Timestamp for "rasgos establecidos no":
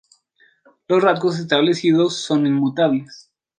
1.03-2.09